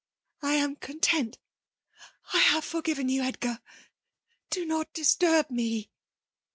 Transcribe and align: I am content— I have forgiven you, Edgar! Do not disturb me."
I 0.41 0.53
am 0.55 0.77
content— 0.77 1.37
I 2.33 2.39
have 2.39 2.65
forgiven 2.65 3.07
you, 3.07 3.21
Edgar! 3.21 3.59
Do 4.49 4.65
not 4.65 4.91
disturb 4.93 5.51
me." 5.51 5.91